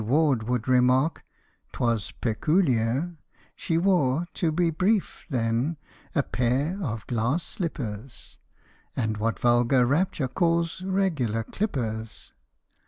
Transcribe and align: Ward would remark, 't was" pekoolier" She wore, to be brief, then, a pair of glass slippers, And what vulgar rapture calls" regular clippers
Ward 0.03 0.47
would 0.47 0.67
remark, 0.67 1.23
't 1.73 1.77
was" 1.79 2.11
pekoolier" 2.23 3.17
She 3.55 3.77
wore, 3.77 4.25
to 4.33 4.51
be 4.51 4.71
brief, 4.71 5.27
then, 5.29 5.77
a 6.15 6.23
pair 6.23 6.81
of 6.81 7.05
glass 7.05 7.43
slippers, 7.43 8.39
And 8.95 9.17
what 9.17 9.37
vulgar 9.37 9.85
rapture 9.85 10.27
calls" 10.27 10.81
regular 10.81 11.43
clippers 11.43 12.33